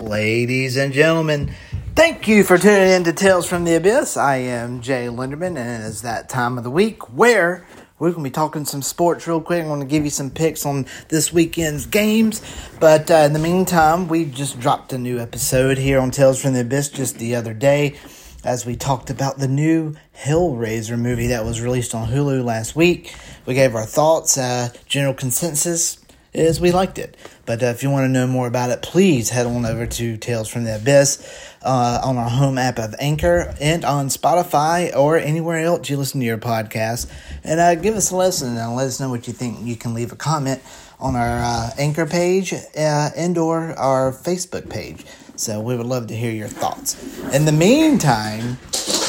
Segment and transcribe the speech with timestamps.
[0.00, 1.54] Ladies and gentlemen,
[1.94, 4.16] thank you for tuning in to Tales from the Abyss.
[4.16, 7.66] I am Jay Linderman, and it's that time of the week where
[7.98, 9.60] we're going to be talking some sports real quick.
[9.60, 12.40] I'm going to give you some picks on this weekend's games.
[12.80, 16.54] But uh, in the meantime, we just dropped a new episode here on Tales from
[16.54, 17.98] the Abyss just the other day
[18.42, 23.14] as we talked about the new Hellraiser movie that was released on Hulu last week.
[23.44, 25.99] We gave our thoughts, uh, general consensus
[26.32, 27.16] is we liked it.
[27.46, 30.16] But uh, if you want to know more about it, please head on over to
[30.16, 35.16] Tales from the Abyss uh, on our home app of Anchor and on Spotify or
[35.18, 37.10] anywhere else you listen to your podcast.
[37.42, 39.58] And uh, give us a listen and let us know what you think.
[39.62, 40.62] You can leave a comment
[41.00, 45.04] on our uh, Anchor page uh, and or our Facebook page.
[45.36, 47.02] So we would love to hear your thoughts.
[47.34, 48.58] In the meantime,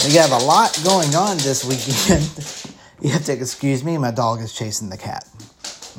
[0.06, 2.74] we have a lot going on this weekend.
[3.02, 5.28] you have to excuse me, my dog is chasing the cat.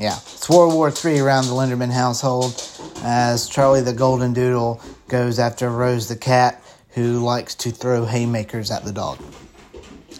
[0.02, 2.60] Yeah, it's World War III around the Linderman household
[3.04, 8.72] as Charlie the Golden Doodle goes after Rose the cat, who likes to throw haymakers
[8.72, 9.20] at the dog.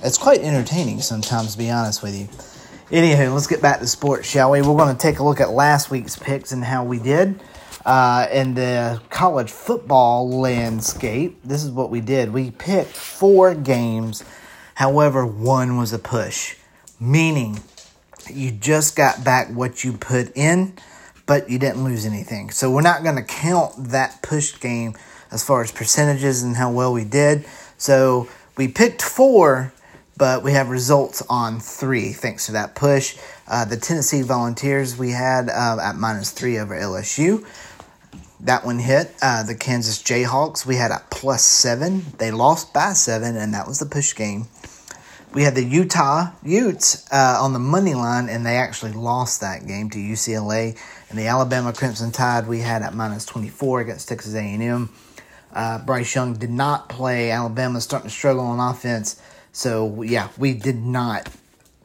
[0.04, 2.28] It's quite entertaining sometimes, to be honest with you.
[2.97, 4.62] Anywho, let's get back to sports, shall we?
[4.62, 7.41] We're going to take a look at last week's picks and how we did.
[7.84, 12.32] Uh, in the college football landscape, this is what we did.
[12.32, 14.22] We picked four games,
[14.76, 16.54] however, one was a push,
[17.00, 17.59] meaning
[18.31, 20.75] you just got back what you put in,
[21.27, 22.50] but you didn't lose anything.
[22.50, 24.94] So we're not going to count that push game
[25.31, 27.47] as far as percentages and how well we did.
[27.78, 29.72] So we picked four,
[30.16, 33.16] but we have results on three thanks to that push.
[33.49, 37.47] Uh, the Tennessee Volunteers we had uh, at minus three over LSU.
[38.41, 39.15] That one hit.
[39.22, 42.05] Uh, the Kansas Jayhawks we had at plus seven.
[42.19, 44.49] They lost by seven, and that was the push game
[45.34, 49.66] we had the Utah Utes uh, on the money line, and they actually lost that
[49.66, 50.78] game to UCLA.
[51.09, 54.91] And the Alabama Crimson Tide we had at minus 24 against Texas A&M.
[55.53, 57.31] Uh, Bryce Young did not play.
[57.31, 59.20] Alabama's starting to struggle on offense.
[59.53, 61.28] So, yeah, we did not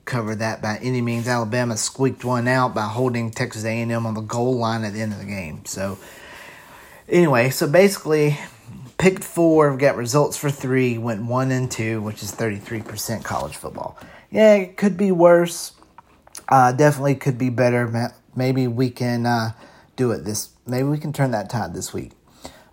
[0.06, 1.28] cover that by any means.
[1.28, 5.14] Alabama squeaked one out by holding Texas A&M on the goal line at the end
[5.14, 5.66] of the game.
[5.66, 5.98] So,
[7.10, 8.38] anyway, so basically
[8.98, 13.98] picked four, got results for three, went one and two, which is 33% college football.
[14.32, 15.74] Yeah, it could be worse.
[16.50, 18.12] Uh, definitely could be better.
[18.36, 19.52] Maybe we can uh,
[19.96, 20.50] do it this.
[20.66, 22.12] Maybe we can turn that tide this week.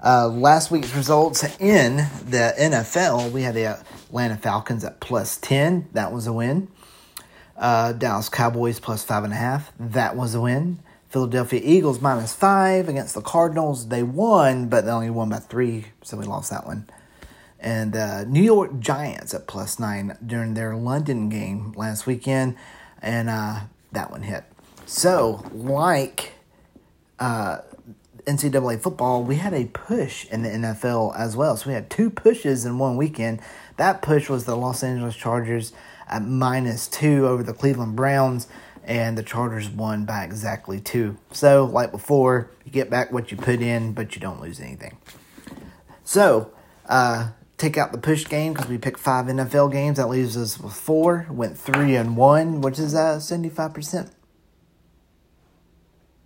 [0.05, 5.89] Uh, last week's results in the NFL, we had the Atlanta Falcons at plus 10.
[5.93, 6.69] That was a win.
[7.57, 9.63] Uh, Dallas Cowboys plus 5.5.
[9.79, 10.81] That was a win.
[11.15, 13.87] Philadelphia Eagles minus five against the Cardinals.
[13.87, 16.89] They won, but they only won by three, so we lost that one.
[17.61, 22.57] And uh, New York Giants at plus nine during their London game last weekend,
[23.01, 23.61] and uh,
[23.93, 24.43] that one hit.
[24.87, 26.33] So, like
[27.21, 27.59] uh,
[28.27, 31.57] NCAA football, we had a push in the NFL as well.
[31.57, 33.39] So we had two pushes in one weekend.
[33.77, 35.73] That push was the Los Angeles Chargers
[36.09, 38.49] at minus two over the Cleveland Browns
[38.87, 41.17] and the Chargers won by exactly two.
[41.33, 44.97] So, like before, you get back what you put in, but you don't lose anything.
[46.05, 46.53] So,
[46.87, 49.97] uh, take out the push game because we picked five NFL games.
[49.97, 51.27] That leaves us with four.
[51.31, 54.11] Went three and one, which is uh, 75%.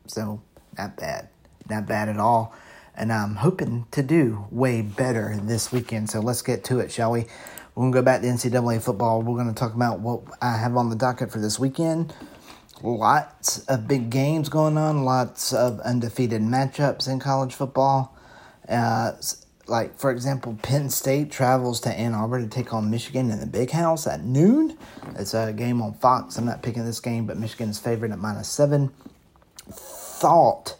[0.07, 0.43] So,
[0.77, 1.29] not bad.
[1.69, 2.55] Not bad at all.
[2.95, 6.11] And I'm hoping to do way better this weekend.
[6.11, 7.27] So, let's get to it, shall we?
[7.75, 9.23] We're going to go back to NCAA football.
[9.23, 12.13] We're going to talk about what I have on the docket for this weekend
[12.83, 18.17] lots of big games going on, lots of undefeated matchups in college football.
[18.69, 19.13] Uh,
[19.67, 23.47] like, for example, Penn State travels to Ann Arbor to take on Michigan in the
[23.47, 24.79] Big House at noon.
[25.17, 26.39] It's a game on Fox.
[26.39, 28.91] I'm not picking this game, but Michigan is favored at minus seven.
[29.71, 30.77] Thought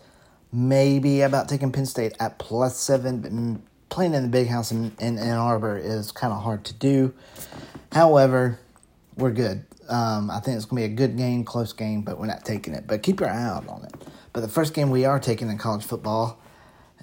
[0.53, 3.31] maybe about taking Penn State at plus seven, but
[3.91, 7.13] playing in the Big House in, in Ann Arbor is kind of hard to do.
[7.93, 8.59] However,
[9.17, 9.65] we're good.
[9.89, 12.45] Um, I think it's going to be a good game, close game, but we're not
[12.45, 12.87] taking it.
[12.87, 13.95] But keep your eye out on it.
[14.33, 16.39] But the first game we are taking in college football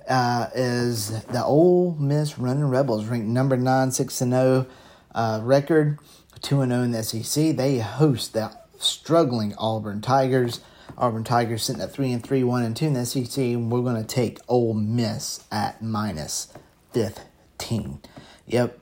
[0.07, 4.67] uh, is the Ole Miss Running Rebels, ranked number nine, six and zero
[5.13, 5.99] oh, uh, record,
[6.41, 7.55] two and zero oh in the SEC.
[7.55, 10.61] They host the struggling Auburn Tigers.
[10.97, 13.37] Auburn Tigers sitting at three and three, one and two in the SEC.
[13.37, 16.53] And we're going to take Ole Miss at minus
[16.93, 17.99] fifteen.
[18.47, 18.79] Yep,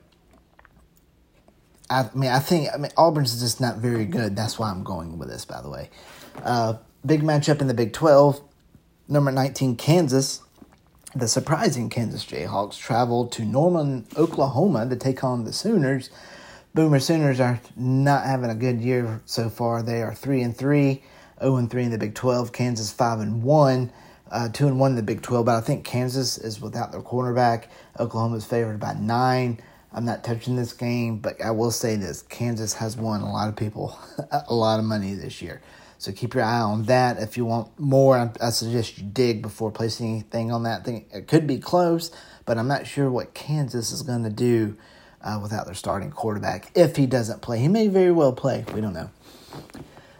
[1.90, 4.36] I mean, I think I mean Auburn's just not very good.
[4.36, 5.44] That's why I'm going with this.
[5.44, 5.90] By the way,
[6.42, 8.40] uh, big matchup in the Big Twelve.
[9.08, 10.40] Number nineteen, Kansas.
[11.14, 16.10] The surprising Kansas Jayhawks traveled to Norman, Oklahoma, to take on the Sooners.
[16.74, 19.82] Boomer Sooners are not having a good year so far.
[19.82, 20.94] They are three and three,
[21.38, 22.50] zero oh and three in the Big Twelve.
[22.52, 23.92] Kansas five and one.
[24.30, 25.46] uh, two and one in the Big Twelve.
[25.46, 27.66] But I think Kansas is without their cornerback.
[27.98, 29.60] Oklahoma's favored by nine.
[29.94, 33.48] I'm not touching this game, but I will say this: Kansas has won a lot
[33.48, 33.96] of people
[34.48, 35.62] a lot of money this year.
[35.98, 37.18] So keep your eye on that.
[37.18, 41.06] If you want more, I, suggest you dig before placing anything on that thing.
[41.14, 42.10] It could be close,
[42.44, 44.76] but I'm not sure what Kansas is going to do
[45.22, 46.70] uh, without their starting quarterback.
[46.74, 48.66] If he doesn't play, he may very well play.
[48.74, 49.08] We don't know.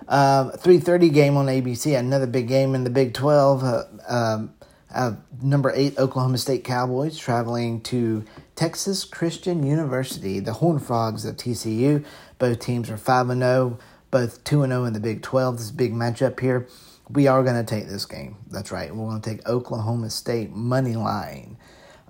[0.08, 1.98] Uh, 3:30 game on ABC.
[1.98, 3.64] Another big game in the Big 12.
[3.64, 4.54] Uh, um,
[4.94, 8.24] uh, number eight Oklahoma State Cowboys traveling to
[8.56, 12.04] Texas Christian University, the Horn Frogs of TCU.
[12.38, 13.78] Both teams are 5 0,
[14.10, 15.58] both 2 0 in the Big 12.
[15.58, 16.68] This big matchup here.
[17.10, 18.36] We are going to take this game.
[18.50, 18.94] That's right.
[18.94, 21.58] We're going to take Oklahoma State money line.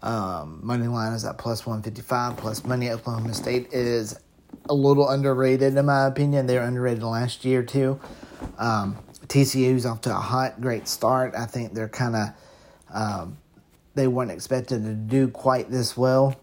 [0.03, 2.37] Um, money line is at plus 155.
[2.37, 4.19] Plus money Oklahoma State is
[4.69, 6.47] a little underrated, in my opinion.
[6.47, 7.99] They were underrated last year, too.
[8.59, 11.35] Um, TCU's off to a hot, great start.
[11.35, 12.29] I think they're kind of.
[12.93, 13.39] Um,
[13.95, 16.41] they weren't expected to do quite this well.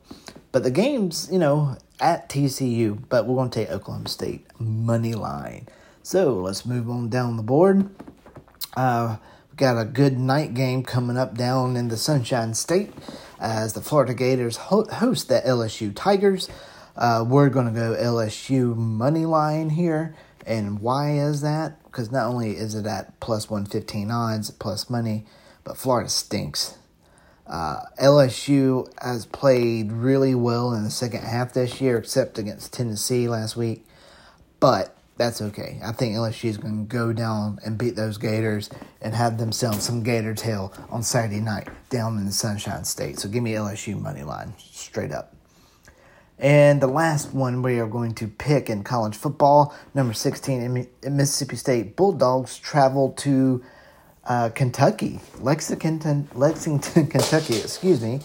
[0.51, 5.13] But the game's, you know, at TCU, but we're going to take Oklahoma State money
[5.13, 5.68] line.
[6.03, 7.89] So let's move on down the board.
[8.75, 9.18] Uh,
[9.51, 12.92] we got a good night game coming up down in the Sunshine State
[13.39, 16.50] as the Florida Gators ho- host the LSU Tigers.
[16.95, 20.15] Uh, we're going to go LSU money line here.
[20.45, 21.83] And why is that?
[21.83, 25.25] Because not only is it at plus 115 odds, plus money,
[25.63, 26.77] but Florida stinks.
[27.51, 33.27] Uh, LSU has played really well in the second half this year, except against Tennessee
[33.27, 33.86] last week.
[34.62, 35.77] But that's okay.
[35.83, 38.69] I think LSU is going to go down and beat those Gators
[39.01, 43.19] and have themselves some Gator tail on Saturday night down in the Sunshine State.
[43.19, 45.36] So give me LSU money line straight up.
[46.39, 51.18] And the last one we are going to pick in college football, number 16 in
[51.18, 53.62] Mississippi State Bulldogs travel to
[54.31, 57.57] uh, Kentucky, Lexington, Lexington, Kentucky.
[57.57, 58.21] Excuse me.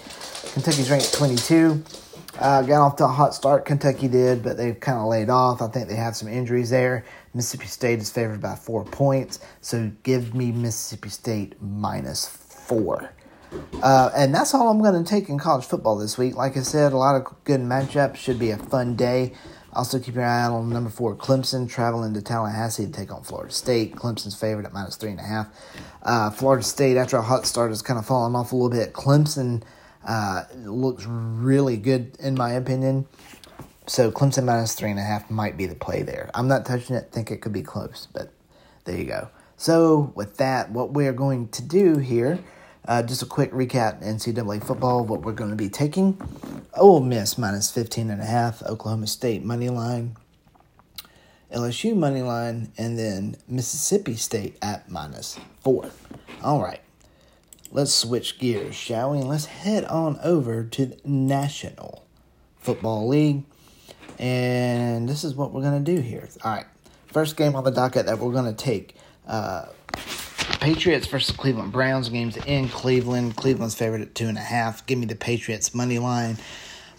[0.53, 1.83] Kentucky's ranked 22.
[2.39, 3.65] Uh, got off to a hot start.
[3.65, 5.61] Kentucky did, but they've kind of laid off.
[5.61, 7.05] I think they have some injuries there.
[7.35, 13.11] Mississippi State is favored by four points, so give me Mississippi State minus four.
[13.83, 16.37] Uh, and that's all I'm going to take in college football this week.
[16.37, 18.17] Like I said, a lot of good matchups.
[18.17, 19.33] Should be a fun day.
[19.77, 23.23] Also, keep your eye out on number four, Clemson, traveling to Tallahassee to take on
[23.23, 23.95] Florida State.
[23.95, 25.49] Clemson's favorite at minus three and a half.
[26.03, 28.95] Uh, Florida State, after a hot start, has kind of fallen off a little bit.
[28.95, 29.63] Clemson
[30.09, 33.07] uh, looks really good, in my opinion.
[33.87, 36.31] So, Clemson minus three and a half might be the play there.
[36.33, 38.33] I'm not touching it, think it could be close, but
[38.85, 39.29] there you go.
[39.59, 42.39] So, with that, what we're going to do here
[42.87, 46.21] uh, just a quick recap NCAA football, what we're going to be taking.
[46.75, 50.17] Ole Miss minus 15 and a half, Oklahoma State money line,
[51.53, 55.91] LSU money line, and then Mississippi State at minus four.
[56.43, 56.81] All right,
[57.73, 59.19] let's switch gears, shall we?
[59.19, 62.07] And let's head on over to the National
[62.59, 63.45] Football League.
[64.19, 66.29] And this is what we're going to do here.
[66.45, 66.67] All right,
[67.07, 68.95] first game on the docket that we're going to take.
[69.27, 69.67] Uh,
[70.67, 73.37] Patriots versus Cleveland Browns games in Cleveland.
[73.37, 74.85] Cleveland's favored at two and a half.
[74.87, 76.39] Give me the Patriots money line.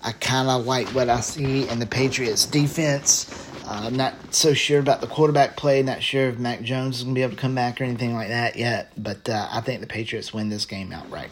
[0.02, 3.52] I kind of like what I see in the Patriots defense.
[3.66, 5.84] Uh, I'm not so sure about the quarterback play.
[5.84, 8.14] Not sure if Mac Jones is going to be able to come back or anything
[8.14, 8.94] like that yet.
[8.98, 11.32] But uh, I think the Patriots win this game outright.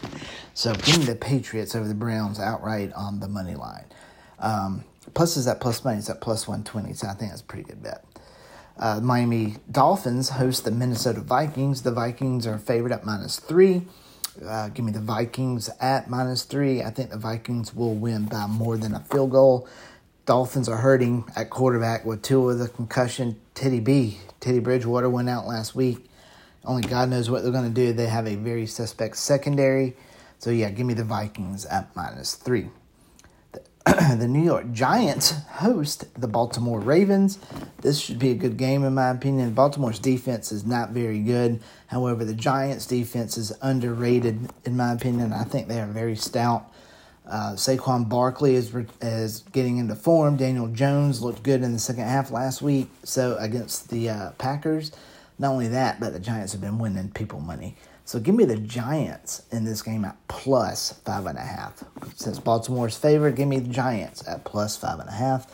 [0.54, 3.86] So give me the Patriots over the Browns outright on the money line.
[4.40, 6.00] Um, plus is that plus money.
[6.00, 6.96] It's at plus 120.
[6.96, 8.04] So I think that's a pretty good bet.
[8.78, 11.84] Uh, Miami Dolphins host the Minnesota Vikings.
[11.84, 13.84] The Vikings are favored at minus three.
[14.46, 16.84] Uh, give me the Vikings at minus three.
[16.84, 19.68] I think the Vikings will win by more than a field goal.
[20.26, 23.40] Dolphins are hurting at quarterback with Tua of the concussion.
[23.54, 26.10] Teddy B, Teddy Bridgewater went out last week.
[26.66, 27.94] Only God knows what they're going to do.
[27.94, 29.96] They have a very suspect secondary.
[30.40, 32.70] So, yeah, give me the Vikings at minus three.
[34.18, 37.38] the New York Giants host the Baltimore Ravens.
[37.82, 39.54] This should be a good game, in my opinion.
[39.54, 41.60] Baltimore's defense is not very good.
[41.86, 45.34] However, the Giants' defense is underrated, in my opinion.
[45.34, 46.72] I think they are very stout.
[47.28, 50.36] Uh, Saquon Barkley is is getting into form.
[50.36, 54.92] Daniel Jones looked good in the second half last week, so against the uh, Packers.
[55.38, 57.76] Not only that, but the Giants have been winning people money.
[58.06, 61.84] So give me the Giants in this game at plus five and a half.
[62.16, 65.48] Since Baltimore's favored, give me the Giants at plus five and a half.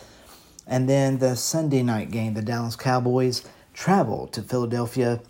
[0.67, 5.21] And then the Sunday night game, the Dallas Cowboys travel to Philadelphia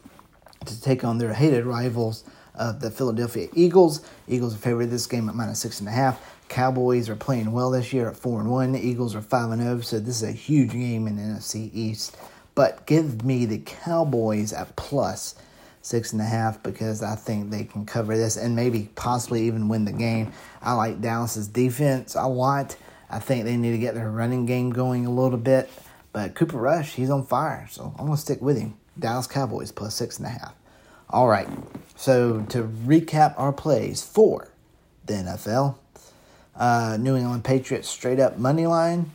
[0.65, 2.24] to take on their hated rivals
[2.55, 4.01] of the Philadelphia Eagles.
[4.27, 6.20] Eagles are favored this game at minus six and a half.
[6.50, 8.74] Cowboys are playing well this year at four and one.
[8.74, 11.22] The Eagles are five and zero, oh, so this is a huge game in the
[11.22, 12.17] NFC East.
[12.55, 15.36] But give me the Cowboys at plus
[15.81, 19.67] six and a half because I think they can cover this and maybe possibly even
[19.67, 20.31] win the game.
[20.62, 22.75] I like Dallas's defense a lot.
[23.10, 25.70] I think they need to get their running game going a little bit.
[26.13, 28.75] But Cooper Rush, he's on fire, so I'm gonna stick with him.
[29.00, 30.53] Dallas Cowboys plus six and a half.
[31.10, 31.48] All right.
[31.96, 34.50] So to recap our plays for
[35.05, 35.75] the NFL,
[36.55, 39.12] uh, New England Patriots straight up money line,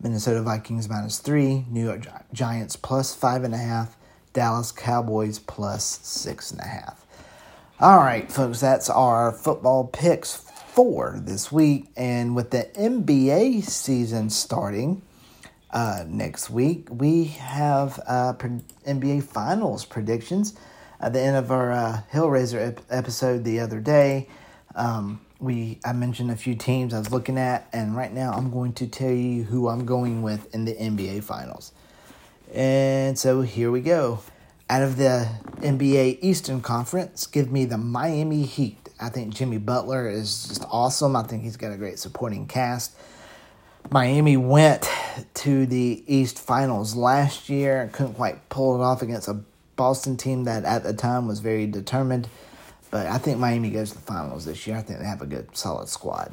[0.00, 3.96] Minnesota Vikings minus three, New York Giants plus five and a half,
[4.32, 7.04] Dallas Cowboys plus six and a half.
[7.80, 10.34] All right, folks, that's our football picks
[10.78, 11.86] for this week.
[11.96, 15.02] And with the NBA season starting
[15.70, 20.54] uh, next week, we have uh, NBA Finals predictions.
[21.00, 24.28] At the end of our uh, Hellraiser ep- episode the other day,
[24.74, 28.50] um, we I mentioned a few teams I was looking at, and right now I'm
[28.50, 31.72] going to tell you who I'm going with in the NBA Finals.
[32.52, 34.20] And so here we go.
[34.70, 35.28] Out of the
[35.58, 38.88] NBA Eastern Conference, give me the Miami Heat.
[39.00, 41.14] I think Jimmy Butler is just awesome.
[41.14, 42.94] I think he's got a great supporting cast.
[43.90, 44.90] Miami went
[45.34, 49.40] to the East Finals last year couldn't quite pull it off against a
[49.76, 52.28] Boston team that at the time was very determined.
[52.90, 54.76] But I think Miami goes to the finals this year.
[54.76, 56.32] I think they have a good, solid squad.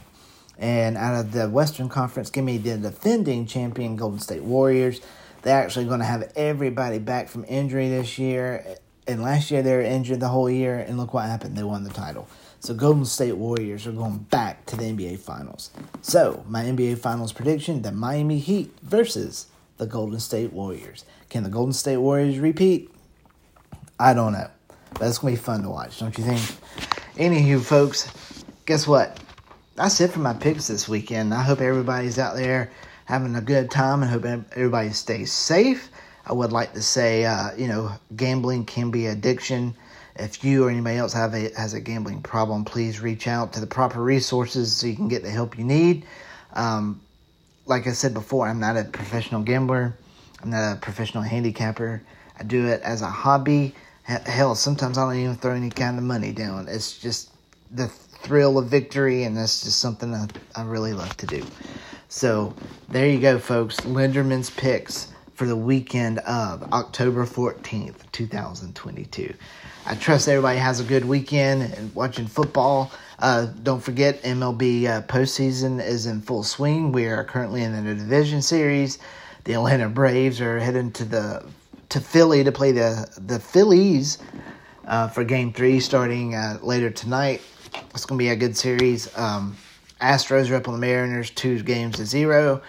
[0.58, 5.02] And out of the Western Conference, give me the defending champion Golden State Warriors.
[5.42, 8.78] They're actually going to have everybody back from injury this year.
[9.08, 11.56] And last year they were injured the whole year, and look what happened.
[11.56, 12.28] They won the title.
[12.60, 15.70] So Golden State Warriors are going back to the NBA Finals.
[16.02, 19.46] So my NBA Finals prediction: the Miami Heat versus
[19.78, 21.06] the Golden State Warriors.
[21.30, 22.90] Can the Golden State Warriors repeat?
[24.00, 24.50] I don't know.
[24.98, 26.42] But it's going to be fun to watch, don't you think?
[27.18, 28.12] Anywho, folks,
[28.66, 29.20] guess what?
[29.76, 31.34] That's it for my picks this weekend.
[31.34, 32.72] I hope everybody's out there
[33.04, 35.90] having a good time and hope everybody stays safe.
[36.26, 39.76] I would like to say, uh, you know, gambling can be addiction.
[40.16, 43.60] If you or anybody else have a, has a gambling problem, please reach out to
[43.60, 46.06] the proper resources so you can get the help you need.
[46.54, 47.02] Um,
[47.66, 49.94] like I said before, I'm not a professional gambler.
[50.42, 52.02] I'm not a professional handicapper.
[52.40, 53.76] I do it as a hobby
[54.06, 56.68] hell, sometimes I don't even throw any kind of money down.
[56.68, 57.32] It's just
[57.72, 61.44] the thrill of victory, and that's just something I, I really love to do.
[62.08, 62.54] So
[62.90, 63.82] there you go, folks.
[63.82, 69.34] Linderman's picks for the weekend of October 14th, 2022.
[69.88, 72.92] I trust everybody has a good weekend and watching football.
[73.20, 76.92] Uh, don't forget, MLB uh, postseason is in full swing.
[76.92, 79.00] We are currently in the division series.
[79.44, 81.46] The Atlanta Braves are heading to the
[81.90, 84.18] to Philly to play the the Phillies
[84.86, 87.42] uh, for Game Three, starting uh, later tonight.
[87.94, 89.16] It's going to be a good series.
[89.18, 89.58] Um,
[90.02, 92.62] Astros are up on the Mariners, two games to zero.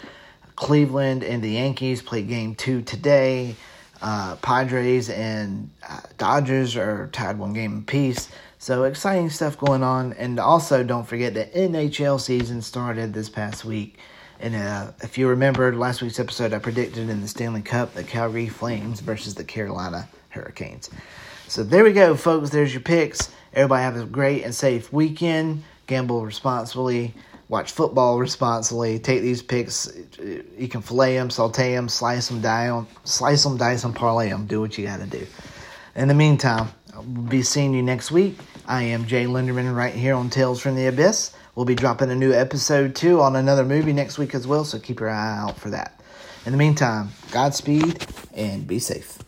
[0.56, 3.56] Cleveland and the Yankees play Game Two today.
[4.02, 8.28] Uh, Padres and uh, Dodgers are tied one game apiece.
[8.58, 10.12] So exciting stuff going on.
[10.14, 13.98] And also, don't forget the NHL season started this past week.
[14.40, 18.04] And uh, if you remember last week's episode, I predicted in the Stanley Cup the
[18.04, 20.90] Calgary Flames versus the Carolina Hurricanes.
[21.48, 22.50] So there we go, folks.
[22.50, 23.30] There's your picks.
[23.54, 25.62] Everybody have a great and safe weekend.
[25.86, 27.14] Gamble responsibly.
[27.48, 28.98] Watch football responsibly.
[28.98, 29.88] Take these picks.
[30.18, 34.46] You can fillet them, saute them, slice them, down, slice them, dice them, parlay them.
[34.46, 35.24] Do what you got to do.
[35.94, 38.36] In the meantime, I'll be seeing you next week.
[38.66, 41.32] I am Jay Linderman right here on Tales from the Abyss.
[41.56, 44.78] We'll be dropping a new episode too on another movie next week as well, so
[44.78, 45.98] keep your eye out for that.
[46.44, 49.18] In the meantime, Godspeed and be safe.